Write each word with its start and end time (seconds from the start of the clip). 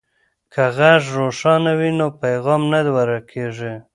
که 0.53 0.63
غږ 0.77 1.03
روښانه 1.17 1.71
وي 1.79 1.91
نو 1.99 2.07
پیغام 2.21 2.61
نه 2.71 2.79
ورکیږي. 2.95 3.73